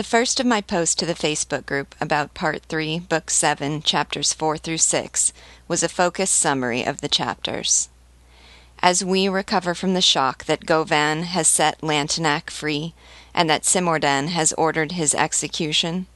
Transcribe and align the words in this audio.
The 0.00 0.04
first 0.04 0.40
of 0.40 0.46
my 0.46 0.62
posts 0.62 0.94
to 0.94 1.04
the 1.04 1.12
Facebook 1.12 1.66
group 1.66 1.94
about 2.00 2.32
Part 2.32 2.62
3, 2.62 3.00
Book 3.00 3.28
7, 3.28 3.82
Chapters 3.82 4.32
4 4.32 4.56
through 4.56 4.78
6 4.78 5.32
was 5.68 5.82
a 5.82 5.90
focused 5.90 6.36
summary 6.36 6.82
of 6.82 7.02
the 7.02 7.08
chapters. 7.08 7.90
As 8.78 9.04
we 9.04 9.28
recover 9.28 9.74
from 9.74 9.92
the 9.92 10.00
shock 10.00 10.46
that 10.46 10.64
Gauvain 10.64 11.24
has 11.24 11.46
set 11.48 11.82
Lantenac 11.82 12.48
free 12.48 12.94
and 13.34 13.50
that 13.50 13.64
Cimourdain 13.64 14.28
has 14.28 14.54
ordered 14.54 14.92
his 14.92 15.14
execution, 15.14 16.06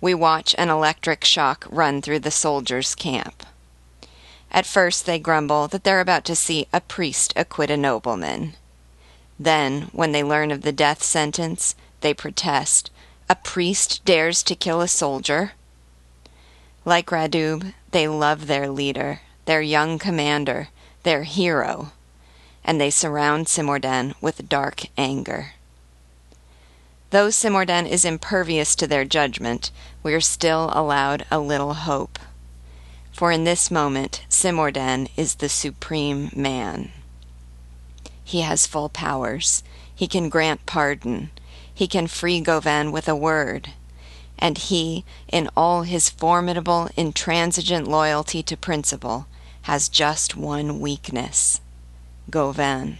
we 0.00 0.14
watch 0.14 0.54
an 0.56 0.70
electric 0.70 1.22
shock 1.22 1.66
run 1.68 2.00
through 2.00 2.20
the 2.20 2.30
soldiers' 2.30 2.94
camp. 2.94 3.44
At 4.50 4.64
first, 4.64 5.04
they 5.04 5.18
grumble 5.18 5.68
that 5.68 5.84
they're 5.84 6.00
about 6.00 6.24
to 6.24 6.34
see 6.34 6.68
a 6.72 6.80
priest 6.80 7.34
acquit 7.36 7.68
a 7.70 7.76
nobleman. 7.76 8.54
Then, 9.38 9.90
when 9.92 10.12
they 10.12 10.24
learn 10.24 10.50
of 10.50 10.62
the 10.62 10.72
death 10.72 11.02
sentence, 11.02 11.74
they 12.00 12.14
protest. 12.14 12.90
A 13.28 13.34
priest 13.34 14.04
dares 14.04 14.44
to 14.44 14.54
kill 14.54 14.80
a 14.80 14.86
soldier? 14.86 15.52
Like 16.84 17.06
Radoub, 17.10 17.74
they 17.90 18.06
love 18.06 18.46
their 18.46 18.68
leader, 18.68 19.22
their 19.46 19.60
young 19.60 19.98
commander, 19.98 20.68
their 21.02 21.24
hero, 21.24 21.90
and 22.64 22.80
they 22.80 22.90
surround 22.90 23.46
Cimourdain 23.46 24.14
with 24.20 24.48
dark 24.48 24.82
anger. 24.96 25.54
Though 27.10 27.28
Cimourdain 27.28 27.88
is 27.88 28.04
impervious 28.04 28.76
to 28.76 28.86
their 28.86 29.04
judgment, 29.04 29.72
we 30.04 30.14
are 30.14 30.20
still 30.20 30.70
allowed 30.72 31.26
a 31.28 31.40
little 31.40 31.74
hope. 31.74 32.20
For 33.12 33.32
in 33.32 33.42
this 33.42 33.70
moment, 33.70 34.24
Cimourdain 34.28 35.08
is 35.16 35.36
the 35.36 35.48
supreme 35.48 36.30
man. 36.36 36.92
He 38.22 38.42
has 38.42 38.66
full 38.66 38.88
powers. 38.88 39.64
He 39.94 40.06
can 40.06 40.28
grant 40.28 40.66
pardon. 40.66 41.30
He 41.76 41.86
can 41.86 42.06
free 42.06 42.40
Gauvain 42.40 42.90
with 42.90 43.06
a 43.06 43.14
word. 43.14 43.74
And 44.38 44.56
he, 44.56 45.04
in 45.28 45.50
all 45.54 45.82
his 45.82 46.08
formidable, 46.08 46.88
intransigent 46.96 47.86
loyalty 47.86 48.42
to 48.44 48.56
principle, 48.56 49.26
has 49.62 49.90
just 49.90 50.34
one 50.34 50.80
weakness 50.80 51.60
Gauvain. 52.30 52.96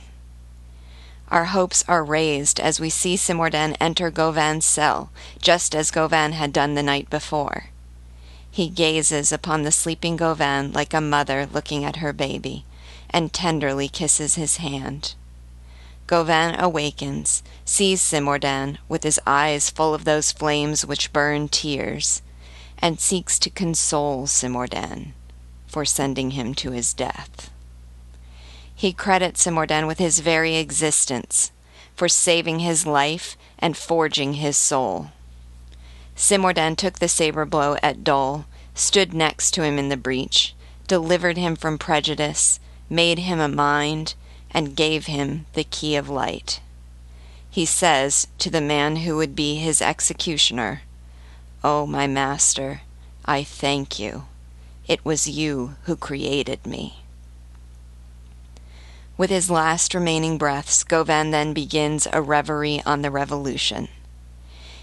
Our 1.29 1.47
hopes 1.47 1.85
are 1.89 2.05
raised 2.05 2.61
as 2.61 2.79
we 2.79 2.91
see 2.91 3.17
Cimourdain 3.17 3.77
enter 3.81 4.11
Gauvain's 4.11 4.67
cell, 4.67 5.11
just 5.41 5.75
as 5.75 5.91
Gauvain 5.91 6.33
had 6.33 6.53
done 6.53 6.75
the 6.75 6.83
night 6.83 7.09
before. 7.09 7.71
He 8.51 8.69
gazes 8.69 9.33
upon 9.33 9.63
the 9.63 9.73
sleeping 9.73 10.19
Gauvain 10.19 10.73
like 10.73 10.93
a 10.93 11.01
mother 11.01 11.49
looking 11.51 11.83
at 11.83 11.97
her 11.97 12.13
baby, 12.13 12.67
and 13.09 13.33
tenderly 13.33 13.89
kisses 13.89 14.35
his 14.35 14.59
hand. 14.59 15.15
Gauvain 16.07 16.55
awakens, 16.61 17.43
sees 17.65 18.01
Cimourdain 18.01 18.79
with 18.89 19.03
his 19.03 19.21
eyes 19.27 19.71
full 19.71 19.93
of 19.93 20.05
those 20.05 20.31
flames 20.31 20.87
which 20.87 21.13
burn 21.13 21.49
tears, 21.49 22.23
and 22.79 23.01
seeks 23.01 23.39
to 23.41 23.51
console 23.51 24.27
Cimourdain 24.27 25.13
for 25.67 25.85
sending 25.85 26.33
him 26.33 26.55
to 26.55 26.71
his 26.71 26.95
death. 26.95 27.51
He 28.75 28.93
credits 28.93 29.45
Cimourdain 29.45 29.87
with 29.87 29.99
his 29.99 30.21
very 30.21 30.57
existence, 30.57 31.51
for 31.95 32.09
saving 32.09 32.61
his 32.61 32.87
life 32.87 33.37
and 33.59 33.77
forging 33.77 34.35
his 34.35 34.57
soul. 34.57 35.11
Cimourdain 36.15 36.77
took 36.77 36.99
the 36.99 37.09
saber 37.09 37.45
blow 37.45 37.77
at 37.83 38.05
Dol, 38.05 38.45
stood 38.75 39.13
next 39.13 39.53
to 39.53 39.63
him 39.63 39.79
in 39.79 39.89
the 39.89 39.97
breach, 39.97 40.55
delivered 40.87 41.37
him 41.37 41.57
from 41.57 41.79
prejudice, 41.79 42.61
made 42.89 43.19
him 43.19 43.41
a 43.41 43.49
mind, 43.49 44.15
and 44.57 44.75
gave 44.75 45.05
him 45.05 45.45
the 45.53 45.65
key 45.65 45.97
of 45.97 46.09
light. 46.09 46.61
He 47.51 47.67
says 47.67 48.27
to 48.39 48.49
the 48.49 48.63
man 48.63 48.97
who 48.97 49.19
would 49.19 49.37
be 49.37 49.57
his 49.57 49.83
executioner, 49.83 50.81
O 51.63 51.83
oh, 51.83 51.87
my 51.87 52.07
master, 52.07 52.81
I 53.27 53.45
thank 53.45 53.99
you. 53.99 54.25
It 54.89 55.05
was 55.05 55.29
you 55.29 55.75
who 55.83 55.95
created 55.95 56.65
me. 56.65 57.01
With 59.19 59.29
his 59.29 59.51
last 59.51 59.93
remaining 59.93 60.39
breaths, 60.39 60.85
Gauvain 60.85 61.33
then 61.33 61.53
begins 61.53 62.09
a 62.11 62.23
reverie 62.23 62.81
on 62.87 63.03
the 63.03 63.11
revolution. 63.11 63.89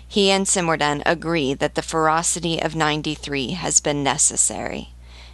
He 0.07 0.29
and 0.29 0.45
Cimourdain 0.45 1.01
agree 1.03 1.55
that 1.55 1.73
the 1.73 1.81
ferocity 1.81 2.61
of 2.61 2.75
93 2.75 3.51
has 3.51 3.79
been 3.79 4.03
necessary, 4.03 4.89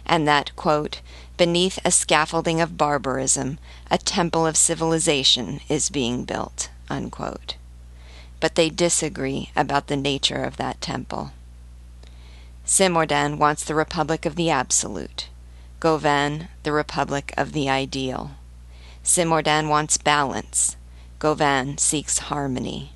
and 0.06 0.26
that, 0.26 0.56
quote, 0.56 1.02
beneath 1.40 1.78
a 1.86 1.90
scaffolding 1.90 2.60
of 2.60 2.76
barbarism, 2.76 3.58
a 3.90 3.96
temple 3.96 4.46
of 4.46 4.58
civilization 4.58 5.58
is 5.70 5.88
being 5.88 6.22
built, 6.22 6.68
unquote. 6.90 7.56
But 8.40 8.56
they 8.56 8.68
disagree 8.68 9.50
about 9.56 9.86
the 9.86 9.96
nature 9.96 10.44
of 10.44 10.58
that 10.58 10.82
temple. 10.82 11.32
Cimourdain 12.66 13.38
wants 13.38 13.64
the 13.64 13.74
republic 13.74 14.26
of 14.26 14.36
the 14.36 14.50
absolute, 14.50 15.30
Gauvain 15.80 16.48
the 16.62 16.72
republic 16.72 17.32
of 17.38 17.52
the 17.52 17.70
ideal. 17.70 18.32
Cimourdain 19.02 19.70
wants 19.70 19.96
balance. 19.96 20.76
Gauvain 21.20 21.78
seeks 21.78 22.18
harmony. 22.18 22.92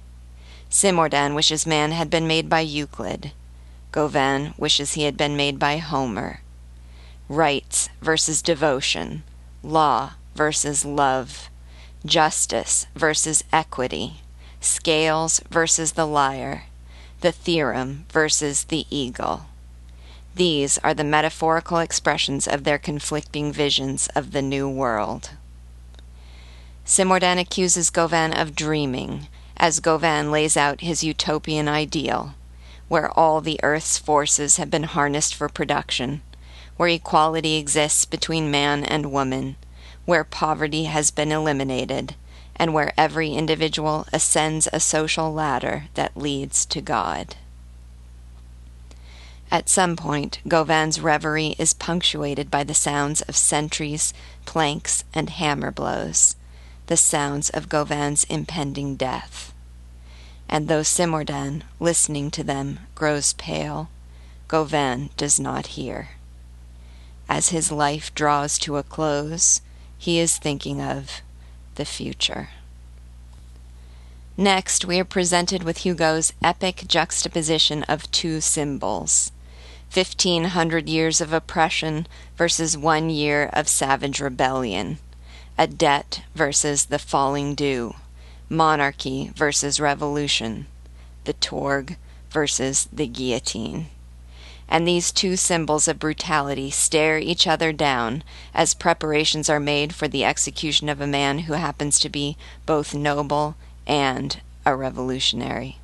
Cimourdain 0.71 1.35
wishes 1.35 1.67
man 1.67 1.93
had 1.93 2.11
been 2.11 2.27
made 2.27 2.51
by 2.51 2.61
Euclid. 2.61 3.33
Gauvain 3.91 4.53
wishes 4.59 4.93
he 4.93 5.05
had 5.05 5.17
been 5.17 5.35
made 5.35 5.59
by 5.59 5.79
Homer. 5.79 6.41
Rights 7.29 7.89
versus 8.03 8.43
devotion. 8.43 9.23
Law 9.63 10.13
versus 10.35 10.85
love. 10.85 11.49
Justice 12.05 12.87
versus 12.95 13.43
equity. 13.51 14.21
Scales 14.61 15.41
versus 15.49 15.93
the 15.93 16.07
lyre. 16.07 16.65
The 17.23 17.33
theorem 17.33 18.05
versus 18.11 18.65
the 18.65 18.85
eagle. 18.91 19.47
These 20.35 20.77
are 20.79 20.93
the 20.93 21.03
metaphorical 21.03 21.79
expressions 21.79 22.47
of 22.47 22.65
their 22.65 22.79
conflicting 22.79 23.53
visions 23.53 24.09
of 24.15 24.33
the 24.33 24.43
new 24.43 24.69
world. 24.69 25.31
Cimourdain 26.85 27.39
accuses 27.41 27.89
Gauvain 27.89 28.35
of 28.35 28.55
dreaming, 28.55 29.29
as 29.57 29.81
Gauvain 29.81 30.31
lays 30.31 30.59
out 30.59 30.83
his 30.83 31.03
utopian 31.03 31.69
ideal, 31.69 32.35
where 32.89 33.11
all 33.19 33.41
the 33.41 33.59
earth's 33.63 33.97
forces 33.97 34.59
have 34.59 34.69
been 34.69 34.83
harnessed 34.83 35.35
for 35.35 35.49
production, 35.49 36.21
where 36.77 36.89
equality 36.89 37.57
exists 37.57 38.05
between 38.05 38.51
man 38.51 38.85
and 38.85 39.13
woman, 39.13 39.57
where 40.05 40.25
poverty 40.25 40.85
has 40.85 41.11
been 41.11 41.33
eliminated, 41.33 42.15
and 42.57 42.73
where 42.73 42.93
every 42.97 43.33
individual 43.33 44.07
ascends 44.13 44.69
a 44.73 44.81
social 44.81 45.33
ladder 45.33 45.85
that 45.95 46.17
leads 46.17 46.65
to 46.67 46.81
God. 46.81 47.37
At 49.51 49.69
some 49.69 49.97
point, 49.97 50.41
Gauvain's 50.49 51.01
reverie 51.01 51.55
is 51.59 51.75
punctuated 51.75 52.51
by 52.51 52.65
the 52.65 52.75
sounds 52.75 53.23
of 53.23 53.37
sentries, 53.37 54.13
planks, 54.45 55.05
and 55.15 55.31
hammer 55.31 55.71
blows 55.71 56.37
the 56.87 56.97
sounds 56.97 57.51
of 57.51 57.69
Gauvain's 57.69 58.25
impending 58.25 58.97
death. 58.97 59.55
And 60.49 60.69
though 60.69 60.83
Cimourdain, 60.83 61.63
listening 61.81 62.31
to 62.33 62.45
them, 62.45 62.81
grows 62.95 63.33
pale, 63.35 63.89
Gauvain 64.49 65.11
does 65.17 65.41
not 65.41 65.69
hear. 65.69 66.11
As 67.29 67.49
his 67.49 67.73
life 67.73 68.15
draws 68.15 68.59
to 68.61 68.77
a 68.77 68.83
close, 68.83 69.61
he 69.97 70.19
is 70.19 70.39
thinking 70.39 70.81
of 70.81 71.23
the 71.77 71.85
future. 71.85 72.51
Next, 74.37 74.85
we 74.85 74.99
are 74.99 75.05
presented 75.05 75.63
with 75.63 75.79
Hugo's 75.79 76.33
epic 76.43 76.85
juxtaposition 76.87 77.85
of 77.85 78.11
two 78.11 78.41
symbols 78.41 79.31
1500 79.93 80.89
years 80.89 81.21
of 81.21 81.33
oppression 81.33 82.07
versus 82.37 82.77
one 82.77 83.11
year 83.11 83.49
of 83.53 83.69
savage 83.69 84.21
rebellion 84.21 84.99
a 85.57 85.67
debt 85.67 86.23
versus 86.35 86.87
the 86.87 86.99
falling 86.99 87.55
dew, 87.55 87.95
monarchy 88.49 89.31
versus 89.37 89.79
revolution, 89.79 90.67
the 91.25 91.33
Tourgue 91.35 91.97
versus 92.31 92.89
the 92.93 93.07
guillotine. 93.07 93.87
And 94.69 94.89
these 94.89 95.13
two 95.13 95.37
symbols 95.37 95.87
of 95.89 95.99
brutality 95.99 96.71
stare 96.71 97.19
each 97.19 97.47
other 97.47 97.73
down 97.73 98.25
as 98.55 98.75
preparations 98.75 99.49
are 99.49 99.61
made 99.61 99.95
for 99.95 100.09
the 100.09 100.25
execution 100.25 100.89
of 100.89 101.01
a 101.01 101.07
man 101.07 101.41
who 101.41 101.53
happens 101.53 101.99
to 102.01 102.09
be 102.09 102.37
both 102.67 102.95
noble 102.95 103.57
and 103.87 104.41
a 104.67 104.75
revolutionary. 104.75 105.79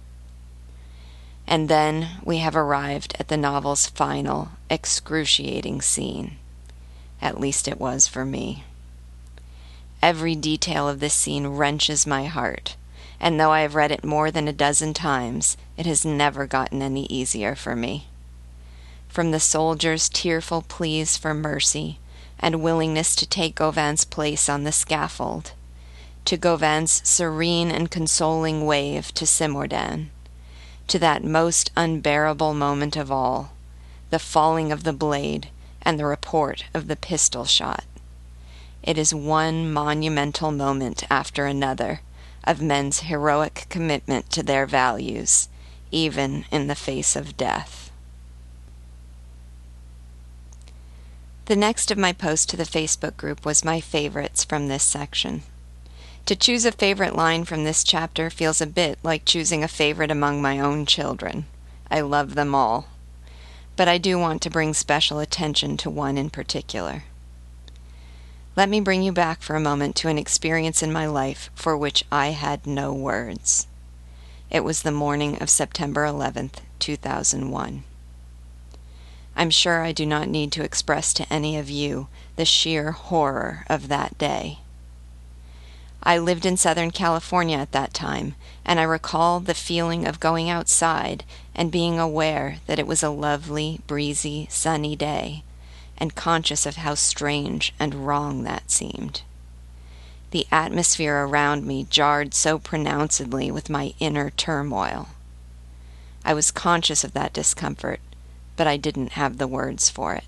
And 1.47 1.69
then 1.69 2.09
we 2.25 2.39
have 2.39 2.57
arrived 2.57 3.17
at 3.19 3.29
the 3.29 3.37
novel's 3.37 3.87
final, 3.87 4.51
excruciating 4.71 5.83
scene. 5.83 6.37
At 7.21 7.41
least 7.41 7.69
it 7.69 7.81
was 7.81 8.07
for 8.07 8.25
me. 8.25 8.65
Every 10.03 10.35
detail 10.35 10.89
of 10.89 11.01
this 11.01 11.13
scene 11.13 11.49
wrenches 11.49 12.07
my 12.07 12.25
heart, 12.25 12.77
and 13.19 13.39
though 13.39 13.51
I 13.51 13.61
have 13.61 13.75
read 13.75 13.93
it 13.93 14.05
more 14.05 14.31
than 14.31 14.49
a 14.49 14.53
dozen 14.53 14.95
times, 14.95 15.59
it 15.77 15.85
has 15.85 16.05
never 16.05 16.47
gotten 16.47 16.81
any 16.81 17.05
easier 17.07 17.55
for 17.55 17.77
me. 17.77 18.07
From 19.11 19.33
the 19.33 19.41
soldier's 19.41 20.09
tearful 20.09 20.63
pleas 20.63 21.17
for 21.17 21.35
mercy 21.35 21.99
and 22.39 22.63
willingness 22.63 23.17
to 23.17 23.27
take 23.27 23.57
Gauvain's 23.57 24.05
place 24.05 24.49
on 24.49 24.63
the 24.63 24.71
scaffold, 24.71 25.51
to 26.27 26.37
Gauvain's 26.37 27.03
serene 27.05 27.73
and 27.73 27.91
consoling 27.91 28.65
wave 28.65 29.13
to 29.15 29.27
Cimourdain, 29.27 30.11
to 30.87 31.01
that 31.01 31.25
most 31.25 31.73
unbearable 31.77 32.55
moment 32.55 32.97
of 32.97 33.11
all 33.11 33.51
the 34.11 34.21
falling 34.21 34.71
of 34.71 34.85
the 34.85 34.93
blade 34.93 35.49
and 35.83 35.99
the 35.99 36.07
report 36.07 36.67
of 36.73 36.87
the 36.87 36.95
pistol 36.95 37.45
shot. 37.45 37.85
It 38.85 38.97
is 38.97 39.13
one 39.13 39.73
monumental 39.73 40.53
moment 40.53 41.03
after 41.11 41.47
another 41.47 42.03
of 42.45 42.63
men's 42.63 43.01
heroic 43.01 43.67
commitment 43.69 44.31
to 44.31 44.45
their 44.45 44.67
values, 44.67 45.49
even 45.91 46.45
in 46.53 46.69
the 46.69 46.77
face 46.77 47.17
of 47.17 47.37
death. 47.37 47.90
The 51.51 51.57
next 51.57 51.91
of 51.91 51.99
my 51.99 52.13
posts 52.13 52.47
to 52.47 52.57
the 52.57 52.63
Facebook 52.63 53.17
group 53.17 53.45
was 53.45 53.65
my 53.65 53.81
favorites 53.81 54.45
from 54.45 54.69
this 54.69 54.85
section. 54.85 55.43
To 56.27 56.37
choose 56.37 56.65
a 56.65 56.71
favorite 56.71 57.17
line 57.17 57.45
from 57.45 57.65
this 57.65 57.83
chapter 57.83 58.31
feels 58.31 58.61
a 58.61 58.69
bit 58.69 59.01
like 59.03 59.25
choosing 59.25 59.65
a 59.65 59.67
favorite 59.67 60.13
among 60.13 60.41
my 60.41 60.61
own 60.61 60.87
children. 60.87 61.47
I 61.91 62.03
love 62.03 62.37
them 62.37 62.55
all. 62.55 62.87
But 63.75 63.89
I 63.89 63.99
do 63.99 64.17
want 64.17 64.43
to 64.43 64.49
bring 64.49 64.75
special 64.75 65.19
attention 65.19 65.77
to 65.79 65.91
one 65.91 66.17
in 66.17 66.31
particular. 66.31 67.03
Let 68.55 68.69
me 68.69 68.81
bring 68.81 69.03
you 69.03 69.11
back 69.11 69.43
for 69.43 69.57
a 69.57 69.61
moment 69.61 69.97
to 69.97 70.09
an 70.09 70.19
experience 70.19 70.85
in 70.85 70.93
my 70.93 71.07
life 71.07 71.51
for 71.57 71.77
which 71.77 72.05
I 72.13 72.29
had 72.29 72.65
no 72.65 72.93
words. 72.93 73.67
It 74.51 74.63
was 74.63 74.83
the 74.83 74.93
morning 74.93 75.43
of 75.43 75.51
September 75.51 76.05
11th, 76.05 76.61
2001. 76.79 77.83
I'm 79.41 79.49
sure 79.49 79.83
I 79.83 79.93
do 79.93 80.05
not 80.05 80.29
need 80.29 80.53
to 80.53 80.63
express 80.63 81.15
to 81.15 81.33
any 81.33 81.57
of 81.57 81.71
you 81.71 82.09
the 82.37 82.45
sheer 82.45 82.93
horror 82.93 83.65
of 83.71 83.89
that 83.89 84.19
day. 84.19 84.59
I 86.03 86.19
lived 86.19 86.45
in 86.45 86.59
Southern 86.59 86.91
California 86.91 87.57
at 87.57 87.73
that 87.73 87.95
time, 87.95 88.35
and 88.67 88.79
I 88.79 88.83
recall 88.83 89.41
the 89.41 89.55
feeling 89.55 90.07
of 90.07 90.21
going 90.21 90.51
outside 90.51 91.25
and 91.55 91.73
being 91.73 91.99
aware 91.99 92.59
that 92.67 92.79
it 92.79 92.87
was 92.87 93.03
a 93.03 93.09
lovely, 93.09 93.81
breezy, 93.87 94.47
sunny 94.51 94.95
day 94.95 95.43
and 95.97 96.15
conscious 96.15 96.67
of 96.67 96.77
how 96.77 96.95
strange 96.95 97.73
and 97.81 98.07
wrong 98.07 98.43
that 98.43 98.71
seemed. 98.71 99.23
The 100.33 100.47
atmosphere 100.53 101.25
around 101.25 101.65
me 101.65 101.87
jarred 101.89 102.35
so 102.35 102.59
pronouncedly 102.59 103.51
with 103.51 103.71
my 103.71 103.95
inner 104.01 104.29
turmoil. 104.29 105.09
I 106.27 106.35
was 106.35 106.51
conscious 106.51 107.05
of 107.05 107.15
that 107.15 107.33
discomfort, 107.33 108.01
but 108.61 108.67
I 108.67 108.77
didn't 108.77 109.13
have 109.13 109.39
the 109.39 109.49
words 109.49 109.89
for 109.89 110.13
it. 110.13 110.25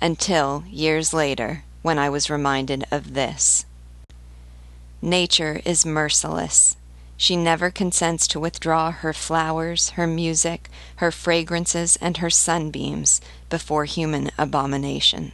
Until, 0.00 0.64
years 0.70 1.12
later, 1.12 1.64
when 1.82 1.98
I 1.98 2.08
was 2.08 2.30
reminded 2.30 2.86
of 2.90 3.12
this 3.12 3.66
Nature 5.02 5.60
is 5.66 5.84
merciless. 5.84 6.78
She 7.18 7.36
never 7.36 7.70
consents 7.70 8.26
to 8.28 8.40
withdraw 8.40 8.90
her 8.90 9.12
flowers, 9.12 9.90
her 9.90 10.06
music, 10.06 10.70
her 10.96 11.10
fragrances, 11.10 11.96
and 11.96 12.16
her 12.16 12.30
sunbeams 12.30 13.20
before 13.50 13.84
human 13.84 14.30
abomination. 14.38 15.32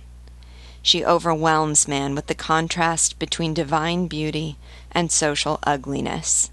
She 0.83 1.05
overwhelms 1.05 1.87
man 1.87 2.17
with 2.17 2.27
the 2.27 2.35
contrast 2.35 3.21
between 3.21 3.55
divine 3.55 4.09
beauty 4.09 4.57
and 4.91 5.13
social 5.13 5.61
ugliness. 5.63 6.51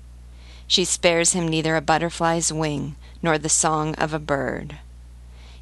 She 0.68 0.86
spares 0.86 1.34
him 1.34 1.48
neither 1.48 1.75
a 1.75 1.81
butterfly's 1.81 2.54
wing 2.54 2.98
nor 3.24 3.40
the 3.40 3.50
song 3.50 3.96
of 3.96 4.13
a 4.13 4.19
bird. 4.19 4.78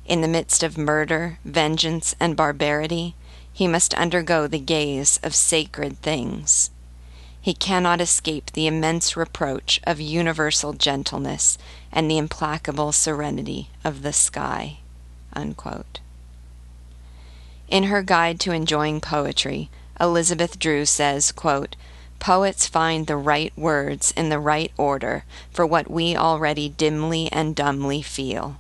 In 0.08 0.22
the 0.22 0.28
midst 0.30 0.64
of 0.64 0.78
murder, 0.78 1.38
vengeance, 1.44 2.16
and 2.18 2.38
barbarity, 2.38 3.14
he 3.52 3.68
must 3.68 3.94
undergo 3.96 4.48
the 4.48 4.58
gaze 4.58 5.20
of 5.22 5.36
sacred 5.36 6.02
things. 6.02 6.72
He 7.42 7.54
cannot 7.54 8.00
escape 8.00 8.52
the 8.52 8.68
immense 8.68 9.18
reproach 9.18 9.82
of 9.84 10.00
universal 10.00 10.72
gentleness 10.72 11.58
and 11.92 12.10
the 12.10 12.18
implacable 12.18 12.94
serenity 12.94 13.70
of 13.84 14.02
the 14.02 14.14
sky. 14.14 14.78
Unquote. 15.34 16.00
In 17.68 17.84
her 17.84 18.02
guide 18.02 18.40
to 18.42 18.54
enjoying 18.54 19.02
poetry, 19.02 19.70
Elizabeth 20.00 20.58
Drew 20.58 20.86
says, 20.86 21.34
quote, 21.34 21.76
Poets 22.20 22.66
find 22.66 23.08
the 23.08 23.18
right 23.18 23.52
words 23.58 24.14
in 24.16 24.30
the 24.30 24.40
right 24.40 24.72
order 24.78 25.26
for 25.52 25.66
what 25.66 25.92
we 25.92 26.16
already 26.16 26.70
dimly 26.70 27.30
and 27.30 27.56
dumbly 27.56 28.02
feel. 28.02 28.58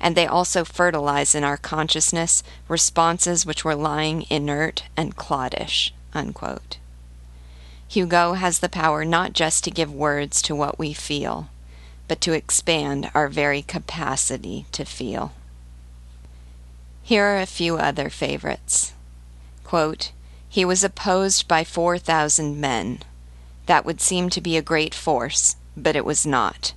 And 0.00 0.16
they 0.16 0.26
also 0.26 0.64
fertilize 0.64 1.34
in 1.34 1.44
our 1.44 1.56
consciousness 1.56 2.42
responses 2.68 3.44
which 3.44 3.64
were 3.64 3.74
lying 3.74 4.24
inert 4.30 4.84
and 4.96 5.14
cloddish. 5.14 5.92
Unquote. 6.14 6.78
Hugo 7.86 8.34
has 8.34 8.60
the 8.60 8.68
power 8.68 9.04
not 9.04 9.32
just 9.32 9.64
to 9.64 9.70
give 9.70 9.92
words 9.92 10.40
to 10.42 10.54
what 10.54 10.78
we 10.78 10.92
feel, 10.92 11.48
but 12.08 12.20
to 12.22 12.32
expand 12.32 13.10
our 13.14 13.28
very 13.28 13.62
capacity 13.62 14.66
to 14.72 14.84
feel. 14.84 15.32
Here 17.02 17.24
are 17.24 17.40
a 17.40 17.46
few 17.46 17.76
other 17.76 18.08
favorites. 18.08 18.92
Quote, 19.64 20.12
he 20.48 20.64
was 20.64 20.82
opposed 20.82 21.46
by 21.46 21.62
4,000 21.62 22.60
men. 22.60 23.00
That 23.66 23.84
would 23.84 24.00
seem 24.00 24.30
to 24.30 24.40
be 24.40 24.56
a 24.56 24.62
great 24.62 24.94
force, 24.94 25.56
but 25.76 25.94
it 25.94 26.04
was 26.04 26.26
not, 26.26 26.72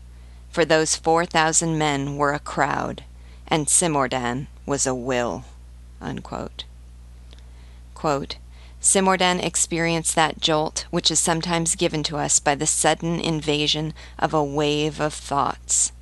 for 0.52 0.64
those 0.64 0.96
4,000 0.96 1.78
men 1.78 2.18
were 2.18 2.34
a 2.34 2.40
crowd, 2.40 3.04
and 3.48 3.68
Cimourdain 3.68 4.48
was 4.66 4.88
a 4.88 4.96
will. 4.96 5.46
Unquote. 6.02 6.66
Quote, 7.94 8.38
Cimourdain 8.82 9.42
experienced 9.42 10.14
that 10.16 10.42
jolt 10.42 10.86
which 10.90 11.10
is 11.10 11.20
sometimes 11.20 11.76
given 11.76 12.04
to 12.04 12.18
us 12.18 12.40
by 12.40 12.54
the 12.54 12.68
sudden 12.68 13.20
invasion 13.20 13.94
of 14.20 14.34
a 14.34 14.44
wave 14.44 15.00
of 15.00 15.14
thoughts. 15.14 15.94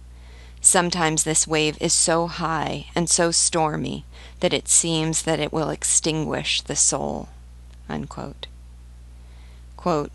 Sometimes 0.61 1.23
this 1.23 1.47
wave 1.47 1.77
is 1.79 1.93
so 1.93 2.27
high 2.27 2.87
and 2.95 3.09
so 3.09 3.31
stormy 3.31 4.05
that 4.39 4.53
it 4.53 4.67
seems 4.67 5.23
that 5.23 5.39
it 5.39 5.53
will 5.53 5.69
extinguish 5.69 6.61
the 6.61 6.75
soul. 6.75 7.29
Unquote. 7.87 8.47
Quote, 9.77 10.11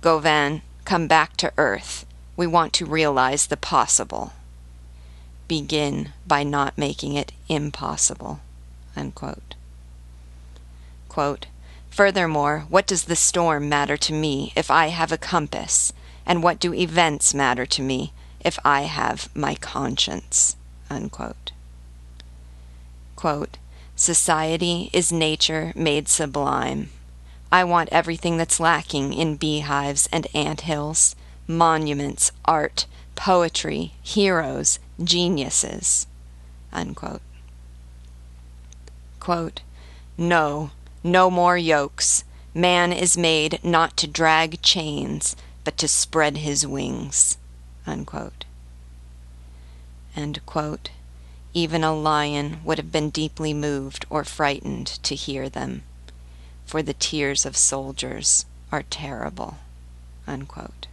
Gauvain, 0.00 0.62
come 0.84 1.08
back 1.08 1.36
to 1.38 1.52
earth. 1.58 2.06
We 2.36 2.46
want 2.46 2.72
to 2.74 2.86
realize 2.86 3.46
the 3.46 3.56
possible. 3.56 4.32
Begin 5.48 6.12
by 6.26 6.42
not 6.42 6.76
making 6.78 7.14
it 7.14 7.32
impossible. 7.48 8.40
Unquote. 8.94 9.54
Quote, 11.08 11.46
Furthermore, 11.90 12.66
what 12.68 12.86
does 12.86 13.04
the 13.04 13.16
storm 13.16 13.68
matter 13.68 13.96
to 13.96 14.12
me 14.12 14.52
if 14.54 14.70
I 14.70 14.88
have 14.88 15.10
a 15.10 15.18
compass? 15.18 15.92
And 16.26 16.42
what 16.42 16.60
do 16.60 16.74
events 16.74 17.34
matter 17.34 17.66
to 17.66 17.82
me 17.82 18.12
if 18.40 18.58
I 18.64 18.82
have 18.82 19.34
my 19.34 19.54
conscience? 19.54 20.56
Unquote. 20.90 21.52
Quote, 23.16 23.56
Society 23.96 24.90
is 24.92 25.10
nature 25.10 25.72
made 25.74 26.08
sublime. 26.08 26.90
I 27.50 27.64
want 27.64 27.88
everything 27.90 28.36
that's 28.36 28.60
lacking 28.60 29.12
in 29.12 29.36
beehives 29.36 30.08
and 30.12 30.26
ant 30.34 30.60
hills, 30.60 31.16
monuments, 31.48 32.30
art, 32.44 32.86
poetry, 33.16 33.94
heroes, 34.02 34.78
geniuses. 35.02 36.06
Unquote. 36.72 37.22
Quote, 39.20 39.62
no, 40.16 40.70
no 41.04 41.30
more 41.30 41.56
yokes. 41.56 42.24
Man 42.52 42.92
is 42.92 43.16
made 43.16 43.60
not 43.62 43.96
to 43.98 44.08
drag 44.08 44.60
chains, 44.62 45.36
but 45.62 45.78
to 45.78 45.86
spread 45.86 46.38
his 46.38 46.66
wings. 46.66 47.38
Unquote. 47.86 48.44
Quote, 50.44 50.90
Even 51.54 51.84
a 51.84 51.94
lion 51.94 52.58
would 52.64 52.78
have 52.78 52.90
been 52.90 53.10
deeply 53.10 53.54
moved 53.54 54.06
or 54.10 54.24
frightened 54.24 54.86
to 55.04 55.14
hear 55.14 55.48
them, 55.48 55.82
for 56.66 56.82
the 56.82 56.94
tears 56.94 57.46
of 57.46 57.56
soldiers 57.56 58.44
are 58.72 58.82
terrible. 58.82 59.58
Unquote. 60.26 60.88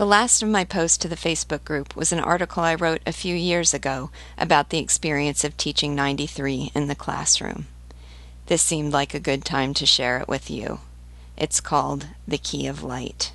The 0.00 0.06
last 0.06 0.42
of 0.42 0.48
my 0.48 0.64
posts 0.64 0.96
to 0.96 1.08
the 1.08 1.14
Facebook 1.14 1.62
group 1.62 1.94
was 1.94 2.10
an 2.10 2.20
article 2.20 2.62
I 2.62 2.74
wrote 2.74 3.02
a 3.04 3.12
few 3.12 3.34
years 3.34 3.74
ago 3.74 4.10
about 4.38 4.70
the 4.70 4.78
experience 4.78 5.44
of 5.44 5.58
teaching 5.58 5.94
93 5.94 6.72
in 6.74 6.86
the 6.86 6.94
classroom. 6.94 7.66
This 8.46 8.62
seemed 8.62 8.94
like 8.94 9.12
a 9.12 9.20
good 9.20 9.44
time 9.44 9.74
to 9.74 9.84
share 9.84 10.16
it 10.16 10.26
with 10.26 10.50
you. 10.50 10.80
It's 11.36 11.60
called 11.60 12.06
The 12.26 12.38
Key 12.38 12.66
of 12.66 12.82
Light. 12.82 13.34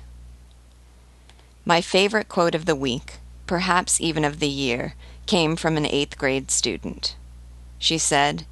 My 1.64 1.80
favorite 1.80 2.28
quote 2.28 2.56
of 2.56 2.64
the 2.64 2.74
week, 2.74 3.18
perhaps 3.46 4.00
even 4.00 4.24
of 4.24 4.40
the 4.40 4.48
year, 4.48 4.94
came 5.26 5.54
from 5.54 5.76
an 5.76 5.86
eighth 5.86 6.18
grade 6.18 6.50
student. 6.50 7.14
She 7.78 7.96
said, 7.96 8.44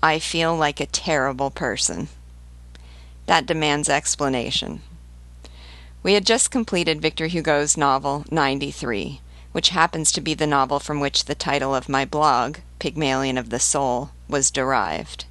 I 0.00 0.20
feel 0.20 0.54
like 0.54 0.78
a 0.78 0.86
terrible 0.86 1.50
person. 1.50 2.06
That 3.26 3.44
demands 3.44 3.88
explanation. 3.88 4.82
We 6.06 6.14
had 6.14 6.24
just 6.24 6.52
completed 6.52 7.02
Victor 7.02 7.26
Hugo's 7.26 7.76
novel 7.76 8.24
93, 8.30 9.20
which 9.50 9.70
happens 9.70 10.12
to 10.12 10.20
be 10.20 10.34
the 10.34 10.46
novel 10.46 10.78
from 10.78 11.00
which 11.00 11.24
the 11.24 11.34
title 11.34 11.74
of 11.74 11.88
my 11.88 12.04
blog, 12.04 12.58
Pygmalion 12.78 13.36
of 13.36 13.50
the 13.50 13.58
Soul, 13.58 14.12
was 14.28 14.52
derived. 14.52 15.24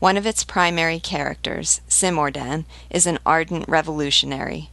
One 0.00 0.16
of 0.16 0.26
its 0.26 0.42
primary 0.42 0.98
characters, 0.98 1.80
Cimourdain, 1.88 2.64
is 2.90 3.06
an 3.06 3.20
ardent 3.24 3.68
revolutionary. 3.68 4.70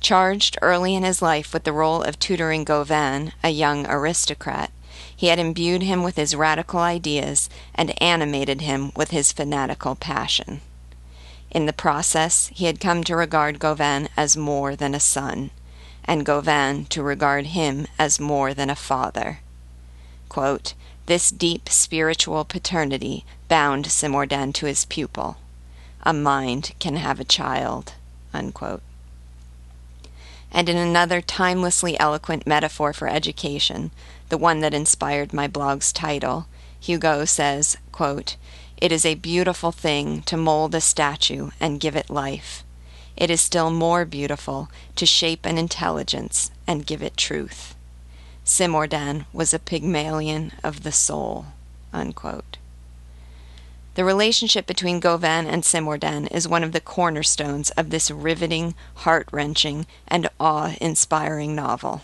Charged 0.00 0.58
early 0.60 0.96
in 0.96 1.04
his 1.04 1.22
life 1.22 1.54
with 1.54 1.62
the 1.62 1.72
role 1.72 2.02
of 2.02 2.18
tutoring 2.18 2.64
Gauvain, 2.64 3.34
a 3.44 3.50
young 3.50 3.86
aristocrat, 3.86 4.72
he 5.14 5.28
had 5.28 5.38
imbued 5.38 5.84
him 5.84 6.02
with 6.02 6.16
his 6.16 6.34
radical 6.34 6.80
ideas 6.80 7.48
and 7.76 8.02
animated 8.02 8.62
him 8.62 8.90
with 8.96 9.12
his 9.12 9.30
fanatical 9.30 9.94
passion. 9.94 10.62
In 11.50 11.66
the 11.66 11.72
process, 11.72 12.50
he 12.54 12.66
had 12.66 12.80
come 12.80 13.02
to 13.04 13.16
regard 13.16 13.58
Gauvain 13.58 14.08
as 14.16 14.36
more 14.36 14.76
than 14.76 14.94
a 14.94 15.00
son, 15.00 15.50
and 16.04 16.26
Gauvain 16.26 16.84
to 16.86 17.02
regard 17.02 17.46
him 17.46 17.86
as 17.98 18.20
more 18.20 18.52
than 18.54 18.70
a 18.70 18.76
father. 18.76 19.40
Quote, 20.28 20.74
this 21.06 21.30
deep 21.30 21.70
spiritual 21.70 22.44
paternity 22.44 23.24
bound 23.48 23.86
Cimourdain 23.86 24.52
to 24.52 24.66
his 24.66 24.84
pupil. 24.84 25.38
A 26.02 26.12
mind 26.12 26.72
can 26.78 26.96
have 26.96 27.18
a 27.18 27.24
child. 27.24 27.94
Unquote. 28.34 28.82
And 30.52 30.68
in 30.68 30.76
another 30.76 31.22
timelessly 31.22 31.98
eloquent 31.98 32.46
metaphor 32.46 32.92
for 32.92 33.08
education, 33.08 33.90
the 34.28 34.36
one 34.36 34.60
that 34.60 34.74
inspired 34.74 35.32
my 35.32 35.48
blog's 35.48 35.94
title, 35.94 36.46
Hugo 36.78 37.24
says, 37.24 37.78
quote, 37.90 38.36
It 38.80 38.92
is 38.92 39.04
a 39.04 39.16
beautiful 39.16 39.72
thing 39.72 40.22
to 40.22 40.36
mold 40.36 40.72
a 40.72 40.80
statue 40.80 41.50
and 41.58 41.80
give 41.80 41.96
it 41.96 42.08
life. 42.08 42.62
It 43.16 43.28
is 43.28 43.40
still 43.40 43.70
more 43.70 44.04
beautiful 44.04 44.70
to 44.94 45.04
shape 45.04 45.44
an 45.44 45.58
intelligence 45.58 46.52
and 46.64 46.86
give 46.86 47.02
it 47.02 47.16
truth. 47.16 47.74
Cimourdain 48.44 49.26
was 49.32 49.52
a 49.52 49.58
Pygmalion 49.58 50.52
of 50.62 50.84
the 50.84 50.92
soul. 50.92 51.46
Unquote. 51.92 52.58
The 53.96 54.04
relationship 54.04 54.64
between 54.64 55.00
Gauvain 55.00 55.46
and 55.46 55.64
Cimourdain 55.64 56.28
is 56.30 56.46
one 56.46 56.62
of 56.62 56.70
the 56.70 56.80
cornerstones 56.80 57.70
of 57.70 57.90
this 57.90 58.12
riveting, 58.12 58.76
heart 58.94 59.26
wrenching, 59.32 59.86
and 60.06 60.30
awe 60.38 60.76
inspiring 60.80 61.56
novel. 61.56 62.02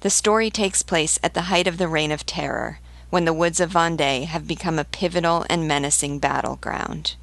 The 0.00 0.08
story 0.08 0.48
takes 0.48 0.82
place 0.82 1.18
at 1.22 1.34
the 1.34 1.42
height 1.42 1.66
of 1.66 1.76
the 1.76 1.88
Reign 1.88 2.12
of 2.12 2.24
Terror, 2.24 2.78
when 3.10 3.24
the 3.24 3.32
woods 3.32 3.60
of 3.60 3.72
Vendée 3.72 4.26
have 4.26 4.46
become 4.46 4.78
a 4.78 4.84
pivotal 4.84 5.44
and 5.48 5.68
menacing 5.68 6.18
battleground. 6.18 7.16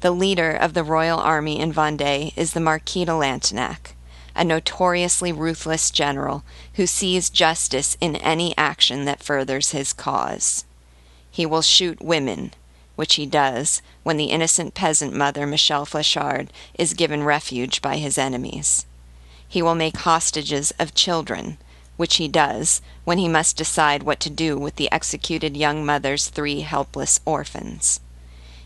The 0.00 0.10
leader 0.10 0.50
of 0.50 0.74
the 0.74 0.82
royal 0.82 1.20
army 1.20 1.60
in 1.60 1.72
Vendée 1.72 2.32
is 2.36 2.52
the 2.52 2.60
Marquis 2.60 3.04
de 3.04 3.12
Lantenac, 3.12 3.94
a 4.34 4.44
notoriously 4.44 5.32
ruthless 5.32 5.90
general 5.90 6.42
who 6.74 6.86
sees 6.86 7.30
justice 7.30 7.96
in 8.00 8.16
any 8.16 8.56
action 8.56 9.04
that 9.04 9.22
furthers 9.22 9.70
his 9.70 9.92
cause. 9.92 10.64
He 11.30 11.46
will 11.46 11.62
shoot 11.62 12.02
women, 12.02 12.52
which 12.96 13.14
he 13.14 13.26
does 13.26 13.80
when 14.02 14.16
the 14.16 14.26
innocent 14.26 14.74
peasant 14.74 15.14
mother 15.14 15.46
Michelle 15.46 15.86
Fléchard 15.86 16.48
is 16.78 16.94
given 16.94 17.22
refuge 17.22 17.80
by 17.80 17.96
his 17.96 18.18
enemies. 18.18 18.86
He 19.48 19.62
will 19.62 19.74
make 19.74 19.98
hostages 19.98 20.72
of 20.78 20.94
children, 20.94 21.58
which 22.02 22.16
he 22.16 22.26
does 22.26 22.82
when 23.04 23.16
he 23.16 23.28
must 23.28 23.56
decide 23.56 24.02
what 24.02 24.18
to 24.18 24.28
do 24.28 24.58
with 24.58 24.74
the 24.74 24.90
executed 24.90 25.56
young 25.56 25.86
mother's 25.86 26.26
three 26.26 26.62
helpless 26.62 27.20
orphans. 27.24 28.00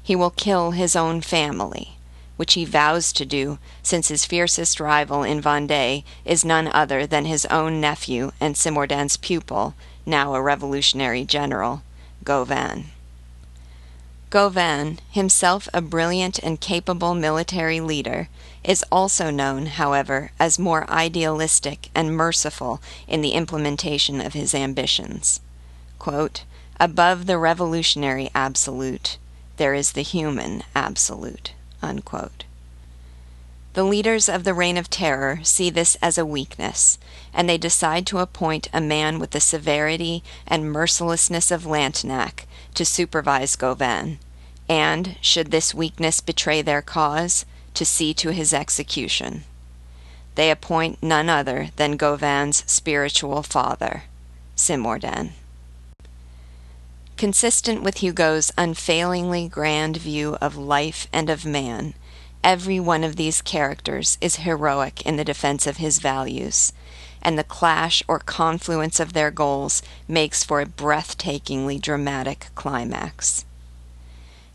He 0.02 0.16
will 0.16 0.30
kill 0.30 0.70
his 0.70 0.96
own 0.96 1.20
family, 1.20 1.98
which 2.38 2.54
he 2.54 2.64
vows 2.64 3.12
to 3.12 3.26
do 3.26 3.58
since 3.82 4.08
his 4.08 4.24
fiercest 4.24 4.80
rival 4.80 5.22
in 5.22 5.42
Vendée 5.42 6.02
is 6.24 6.46
none 6.46 6.68
other 6.68 7.06
than 7.06 7.26
his 7.26 7.44
own 7.50 7.78
nephew 7.78 8.32
and 8.40 8.56
Cimourdain's 8.56 9.18
pupil, 9.18 9.74
now 10.06 10.34
a 10.34 10.40
revolutionary 10.40 11.26
general, 11.26 11.82
Gauvain. 12.24 12.86
Gauvain, 14.30 14.98
himself 15.10 15.68
a 15.74 15.82
brilliant 15.82 16.38
and 16.38 16.58
capable 16.58 17.12
military 17.14 17.80
leader, 17.80 18.30
is 18.66 18.84
also 18.90 19.30
known, 19.30 19.66
however, 19.66 20.32
as 20.38 20.58
more 20.58 20.90
idealistic 20.90 21.88
and 21.94 22.16
merciful 22.16 22.82
in 23.06 23.20
the 23.20 23.30
implementation 23.30 24.20
of 24.20 24.34
his 24.34 24.54
ambitions. 24.54 25.40
Quote, 25.98 26.44
Above 26.78 27.26
the 27.26 27.38
revolutionary 27.38 28.28
absolute, 28.34 29.16
there 29.56 29.72
is 29.72 29.92
the 29.92 30.02
human 30.02 30.62
absolute. 30.74 31.52
Unquote. 31.80 32.44
The 33.74 33.84
leaders 33.84 34.28
of 34.28 34.44
the 34.44 34.54
Reign 34.54 34.76
of 34.76 34.90
Terror 34.90 35.40
see 35.42 35.70
this 35.70 35.96
as 36.02 36.18
a 36.18 36.26
weakness, 36.26 36.98
and 37.32 37.48
they 37.48 37.58
decide 37.58 38.06
to 38.06 38.18
appoint 38.18 38.68
a 38.72 38.80
man 38.80 39.18
with 39.18 39.30
the 39.30 39.40
severity 39.40 40.24
and 40.46 40.72
mercilessness 40.72 41.50
of 41.50 41.66
Lantenac 41.66 42.46
to 42.74 42.84
supervise 42.84 43.54
Gauvain, 43.54 44.18
and, 44.68 45.16
should 45.20 45.50
this 45.50 45.74
weakness 45.74 46.20
betray 46.20 46.62
their 46.62 46.82
cause, 46.82 47.44
to 47.76 47.84
see 47.84 48.12
to 48.14 48.32
his 48.32 48.52
execution. 48.52 49.44
They 50.34 50.50
appoint 50.50 51.02
none 51.02 51.28
other 51.28 51.68
than 51.76 51.96
Gauvain's 51.96 52.64
spiritual 52.70 53.42
father, 53.42 54.02
Cimourdain. 54.56 55.30
Consistent 57.16 57.82
with 57.82 57.98
Hugo's 57.98 58.52
unfailingly 58.58 59.48
grand 59.48 59.96
view 59.96 60.36
of 60.40 60.56
life 60.56 61.06
and 61.12 61.30
of 61.30 61.46
man, 61.46 61.94
Every 62.46 62.78
one 62.78 63.02
of 63.02 63.16
these 63.16 63.42
characters 63.42 64.18
is 64.20 64.36
heroic 64.36 65.04
in 65.04 65.16
the 65.16 65.24
defense 65.24 65.66
of 65.66 65.78
his 65.78 65.98
values, 65.98 66.72
and 67.20 67.36
the 67.36 67.42
clash 67.42 68.04
or 68.06 68.20
confluence 68.20 69.00
of 69.00 69.14
their 69.14 69.32
goals 69.32 69.82
makes 70.06 70.44
for 70.44 70.60
a 70.60 70.66
breathtakingly 70.66 71.80
dramatic 71.80 72.50
climax. 72.54 73.44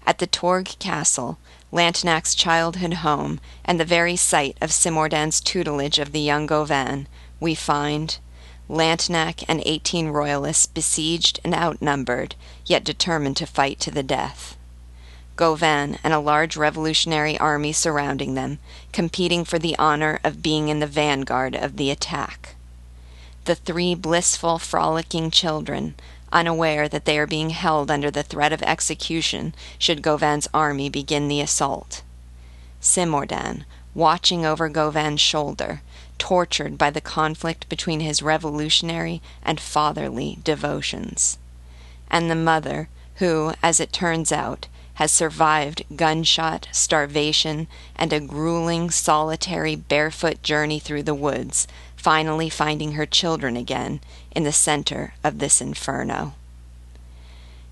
At 0.08 0.20
the 0.20 0.26
Tourgue 0.26 0.80
Castle, 0.80 1.38
Lantenac's 1.72 2.36
childhood 2.36 2.96
home, 2.96 3.40
and 3.64 3.80
the 3.80 3.86
very 3.86 4.16
site 4.16 4.58
of 4.60 4.72
Cimourdain's 4.72 5.40
tutelage 5.40 6.00
of 6.00 6.12
the 6.12 6.20
young 6.20 6.46
Gauvain, 6.46 7.08
we 7.40 7.56
find 7.56 8.18
Lantenac 8.70 9.44
and 9.48 9.62
eighteen 9.66 10.10
royalists 10.10 10.66
besieged 10.66 11.40
and 11.44 11.54
outnumbered, 11.54 12.36
yet 12.66 12.84
determined 12.84 13.38
to 13.38 13.46
fight 13.46 13.80
to 13.82 13.92
the 13.92 14.04
death. 14.04 14.58
Gauvain 15.38 15.98
and 16.04 16.14
a 16.14 16.20
large 16.20 16.58
revolutionary 16.58 17.38
army 17.38 17.72
surrounding 17.72 18.36
them, 18.36 18.60
competing 18.92 19.46
for 19.46 19.58
the 19.58 19.78
honor 19.78 20.20
of 20.24 20.44
being 20.44 20.68
in 20.68 20.80
the 20.80 20.88
vanguard 20.88 21.56
of 21.56 21.78
the 21.78 21.90
attack. 21.90 22.56
The 23.46 23.56
three 23.56 23.96
blissful, 23.96 24.60
frolicking 24.60 25.32
children, 25.32 25.96
unaware 26.32 26.88
that 26.90 27.06
they 27.06 27.18
are 27.18 27.28
being 27.28 27.52
held 27.52 27.92
under 27.92 28.12
the 28.12 28.24
threat 28.24 28.54
of 28.54 28.62
execution 28.64 29.54
should 29.78 30.02
Gauvain's 30.02 30.48
army 30.54 30.90
begin 30.90 31.28
the 31.28 31.42
assault. 31.42 32.04
Cimourdain, 32.82 33.66
watching 33.94 34.46
over 34.46 34.70
Gauvain's 34.70 35.22
shoulder, 35.22 35.82
tortured 36.18 36.78
by 36.78 36.90
the 36.90 37.02
conflict 37.02 37.68
between 37.68 38.00
his 38.00 38.22
revolutionary 38.22 39.22
and 39.44 39.60
fatherly 39.60 40.40
devotions. 40.44 41.38
And 42.10 42.30
the 42.30 42.36
mother, 42.36 42.90
who, 43.16 43.54
as 43.64 43.80
it 43.80 43.92
turns 43.92 44.32
out, 44.32 44.68
has 44.96 45.12
survived 45.12 45.84
gunshot, 45.96 46.68
starvation, 46.72 47.68
and 47.96 48.14
a 48.14 48.20
grueling, 48.20 48.92
solitary, 48.92 49.76
barefoot 49.76 50.44
journey 50.44 50.80
through 50.80 51.04
the 51.04 51.16
woods, 51.16 51.68
finally 52.02 52.50
finding 52.50 52.94
her 52.94 53.06
children 53.06 53.56
again 53.56 54.02
in 54.32 54.44
the 54.44 54.52
center 54.52 55.14
of 55.24 55.38
this 55.38 55.62
inferno. 55.62 56.34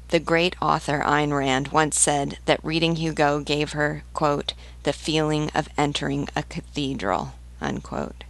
The 0.10 0.20
great 0.20 0.56
author 0.62 1.02
Ayn 1.04 1.36
Rand 1.36 1.70
once 1.70 2.00
said 2.00 2.38
that 2.46 2.64
reading 2.64 2.98
Hugo 2.98 3.40
gave 3.40 3.72
her, 3.72 4.04
quote, 4.14 4.54
the 4.84 4.94
feeling 4.94 5.50
of 5.56 5.68
entering 5.78 6.30
a 6.36 6.44
cathedral, 6.44 7.34
unquote. 7.60 8.24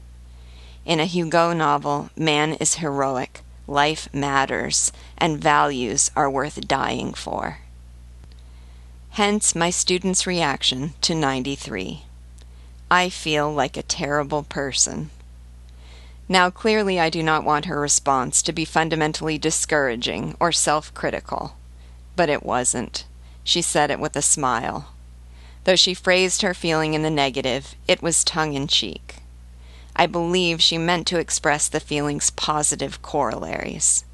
In 0.86 1.02
a 1.02 1.06
Hugo 1.06 1.52
novel, 1.52 2.10
man 2.16 2.54
is 2.54 2.76
heroic, 2.76 3.42
life 3.68 4.08
matters, 4.14 4.94
and 5.18 5.38
values 5.38 6.12
are 6.16 6.30
worth 6.30 6.66
dying 6.66 7.14
for. 7.14 7.60
Hence 9.12 9.54
my 9.54 9.70
student's 9.70 10.26
reaction 10.26 10.94
to 11.02 11.14
93. 11.14 12.04
I 12.90 13.10
feel 13.10 13.54
like 13.54 13.76
a 13.76 13.84
terrible 13.84 14.44
person. 14.44 15.12
Now, 16.32 16.52
clearly, 16.52 17.00
I 17.00 17.10
do 17.10 17.24
not 17.24 17.44
want 17.44 17.66
her 17.66 17.82
response 17.82 18.44
to 18.44 18.54
be 18.54 18.64
fundamentally 18.64 19.40
discouraging 19.40 20.38
or 20.40 20.52
self 20.52 20.94
critical. 20.94 21.58
But 22.16 22.30
it 22.30 22.44
wasn't. 22.44 23.06
She 23.44 23.64
said 23.64 23.90
it 23.90 24.00
with 24.00 24.16
a 24.16 24.22
smile. 24.22 24.94
Though 25.64 25.76
she 25.76 25.96
phrased 25.96 26.44
her 26.44 26.54
feeling 26.54 26.94
in 26.94 27.02
the 27.02 27.10
negative, 27.10 27.74
it 27.88 28.04
was 28.04 28.24
tongue 28.24 28.54
in 28.54 28.68
cheek. 28.68 29.24
I 29.96 30.06
believe 30.06 30.62
she 30.62 30.78
meant 30.78 31.08
to 31.08 31.18
express 31.18 31.68
the 31.68 31.80
feeling's 31.80 32.30
positive 32.30 33.02
corollaries. 33.02 34.06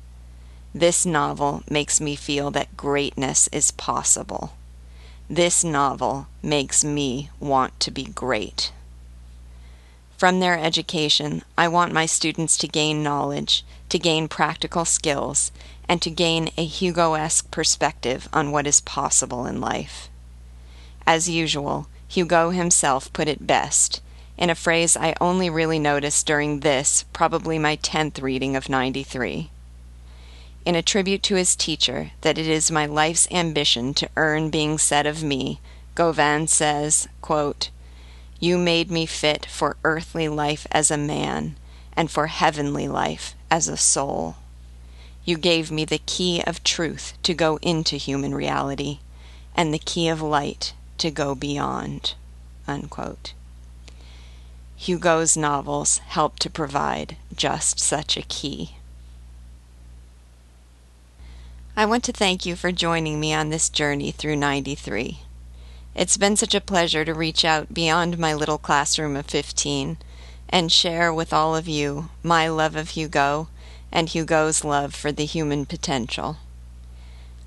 This 0.74 1.06
novel 1.06 1.64
makes 1.70 2.00
me 2.00 2.16
feel 2.16 2.50
that 2.52 2.78
greatness 2.78 3.50
is 3.52 3.72
possible. 3.72 4.56
This 5.30 5.64
novel 5.66 6.28
makes 6.42 6.84
me 6.84 7.30
want 7.42 7.80
to 7.82 7.92
be 7.92 8.06
great. 8.06 8.72
From 10.18 10.40
their 10.40 10.58
education, 10.58 11.44
I 11.58 11.68
want 11.68 11.92
my 11.92 12.06
students 12.06 12.58
to 12.58 12.68
gain 12.68 13.04
knowledge, 13.04 13.66
to 13.90 14.00
gain 14.00 14.28
practical 14.28 14.86
skills, 14.86 15.52
and 15.90 16.02
to 16.02 16.10
gain 16.10 16.50
a 16.58 16.66
Hugo 16.66 17.14
esque 17.14 17.52
perspective 17.52 18.30
on 18.34 18.52
what 18.52 18.68
is 18.68 18.82
possible 18.82 19.46
in 19.46 19.60
life. 19.60 20.10
As 21.06 21.30
usual, 21.30 21.88
Hugo 22.08 22.50
himself 22.52 23.12
put 23.14 23.28
it 23.28 23.46
best 23.46 24.02
in 24.38 24.50
a 24.50 24.56
phrase 24.56 24.98
I 24.98 25.16
only 25.22 25.50
really 25.50 25.80
noticed 25.80 26.26
during 26.26 26.60
this, 26.60 27.06
probably 27.14 27.58
my 27.58 27.78
10th 27.78 28.22
reading 28.22 28.56
of 28.56 28.70
93. 28.70 29.50
In 30.66 30.76
a 30.76 30.82
tribute 30.82 31.24
to 31.24 31.36
his 31.36 31.56
teacher, 31.56 32.12
that 32.22 32.38
it 32.38 32.48
is 32.48 32.72
my 32.72 32.86
life's 32.86 33.28
ambition 33.32 33.94
to 33.94 34.10
earn 34.18 34.50
being 34.50 34.78
said 34.78 35.06
of 35.06 35.24
me, 35.24 35.62
Gauvain 35.94 36.48
says, 36.48 37.08
quote, 37.22 37.70
You 38.40 38.58
made 38.58 38.92
me 38.92 39.06
fit 39.06 39.46
for 39.46 39.78
earthly 39.84 40.28
life 40.28 40.68
as 40.72 40.92
a 40.92 40.98
man, 40.98 41.56
and 41.96 42.12
for 42.12 42.28
heavenly 42.28 42.88
life 42.88 43.36
as 43.50 43.68
a 43.68 43.78
soul. 43.78 44.36
You 45.24 45.38
gave 45.38 45.72
me 45.72 45.86
the 45.86 46.02
key 46.06 46.44
of 46.46 46.64
truth 46.64 47.14
to 47.24 47.34
go 47.34 47.58
into 47.62 47.96
human 47.96 48.36
reality, 48.36 49.00
and 49.56 49.74
the 49.74 49.80
key 49.80 50.08
of 50.08 50.22
light 50.22 50.74
to 50.98 51.10
go 51.10 51.34
beyond. 51.34 52.16
Unquote. 52.68 53.34
Hugo's 54.76 55.38
novels 55.38 56.00
help 56.00 56.38
to 56.40 56.50
provide 56.50 57.16
just 57.36 57.80
such 57.80 58.18
a 58.18 58.22
key. 58.22 58.76
I 61.78 61.86
want 61.86 62.04
to 62.06 62.12
thank 62.12 62.46
you 62.46 62.56
for 62.56 62.72
joining 62.72 63.20
me 63.20 63.34
on 63.34 63.50
this 63.50 63.70
journey 63.70 64.12
through 64.12 64.36
93. 64.36 65.25
It's 65.96 66.18
been 66.18 66.36
such 66.36 66.54
a 66.54 66.60
pleasure 66.60 67.06
to 67.06 67.14
reach 67.14 67.46
out 67.46 67.74
beyond 67.74 68.20
my 68.20 68.34
little 68.34 68.58
classroom 68.58 69.16
of 69.16 69.28
15 69.28 69.98
and 70.50 70.70
share 70.70 71.14
with 71.14 71.32
all 71.32 71.56
of 71.56 71.70
you 71.70 72.10
my 72.22 72.50
love 72.50 72.76
of 72.76 72.90
Hugo 72.90 73.48
and 73.94 74.10
Hugo's 74.10 74.66
love 74.66 74.94
for 74.94 75.14
the 75.14 75.24
human 75.24 75.66
potential. 75.66 76.36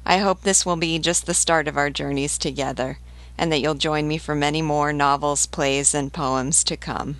I 0.07 0.17
hope 0.19 0.41
this 0.41 0.65
will 0.65 0.77
be 0.77 0.99
just 0.99 1.27
the 1.27 1.35
start 1.35 1.69
of 1.69 1.77
our 1.77 1.91
journeys 1.91 2.39
together 2.39 2.99
and 3.37 3.53
that 3.53 3.61
you'll 3.61 3.75
join 3.75 4.09
me 4.09 4.17
for 4.17 4.35
many 4.35 4.63
more 4.63 4.95
novels, 4.95 5.45
plays, 5.45 5.95
and 5.95 6.11
poems 6.11 6.65
to 6.65 6.77
come. 6.79 7.17